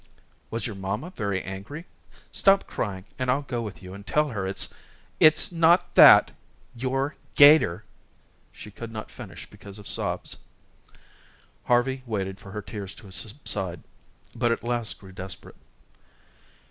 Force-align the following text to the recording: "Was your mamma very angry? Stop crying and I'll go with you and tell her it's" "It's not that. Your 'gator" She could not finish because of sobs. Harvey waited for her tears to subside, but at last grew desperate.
"Was 0.49 0.65
your 0.65 0.75
mamma 0.75 1.13
very 1.15 1.43
angry? 1.43 1.85
Stop 2.31 2.65
crying 2.65 3.05
and 3.19 3.29
I'll 3.29 3.43
go 3.43 3.61
with 3.61 3.83
you 3.83 3.93
and 3.93 4.01
tell 4.03 4.29
her 4.29 4.47
it's" 4.47 4.73
"It's 5.27 5.51
not 5.51 5.93
that. 5.93 6.31
Your 6.75 7.17
'gator" 7.35 7.83
She 8.61 8.71
could 8.71 8.91
not 8.91 9.11
finish 9.11 9.47
because 9.47 9.77
of 9.77 9.87
sobs. 9.87 10.37
Harvey 11.65 12.01
waited 12.07 12.39
for 12.39 12.49
her 12.49 12.63
tears 12.63 12.95
to 12.95 13.11
subside, 13.11 13.83
but 14.33 14.51
at 14.51 14.63
last 14.63 14.97
grew 14.97 15.11
desperate. 15.11 15.55